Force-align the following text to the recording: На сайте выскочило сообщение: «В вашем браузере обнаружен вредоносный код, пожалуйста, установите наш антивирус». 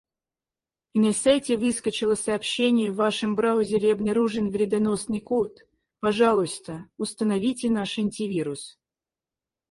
На 0.95 1.13
сайте 1.13 1.57
выскочило 1.57 2.15
сообщение: 2.15 2.91
«В 2.91 2.95
вашем 2.95 3.35
браузере 3.35 3.93
обнаружен 3.93 4.49
вредоносный 4.49 5.19
код, 5.21 5.59
пожалуйста, 5.99 6.89
установите 6.97 7.69
наш 7.69 7.99
антивирус». 7.99 8.79